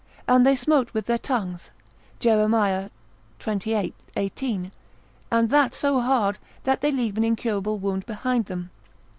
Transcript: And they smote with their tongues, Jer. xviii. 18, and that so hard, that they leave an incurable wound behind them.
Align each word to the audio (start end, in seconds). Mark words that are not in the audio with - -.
And 0.27 0.47
they 0.47 0.55
smote 0.55 0.95
with 0.95 1.05
their 1.05 1.19
tongues, 1.19 1.69
Jer. 2.19 2.47
xviii. 3.39 3.93
18, 4.15 4.71
and 5.29 5.49
that 5.51 5.75
so 5.75 5.99
hard, 5.99 6.39
that 6.63 6.81
they 6.81 6.91
leave 6.91 7.17
an 7.17 7.23
incurable 7.23 7.77
wound 7.77 8.07
behind 8.07 8.45
them. 8.45 8.71